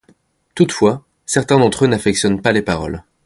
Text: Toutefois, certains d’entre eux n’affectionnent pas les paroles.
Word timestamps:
Toutefois, 0.55 1.05
certains 1.27 1.59
d’entre 1.59 1.83
eux 1.85 1.87
n’affectionnent 1.87 2.41
pas 2.41 2.53
les 2.53 2.63
paroles. 2.63 3.03